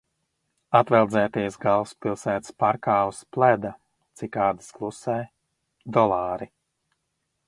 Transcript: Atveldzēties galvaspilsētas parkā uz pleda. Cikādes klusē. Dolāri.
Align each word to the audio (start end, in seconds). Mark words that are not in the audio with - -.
Atveldzēties 0.77 1.57
galvaspilsētas 1.65 2.55
parkā 2.63 2.95
uz 3.09 3.19
pleda. 3.37 3.73
Cikādes 4.21 4.71
klusē. 4.79 5.19
Dolāri. 5.99 6.49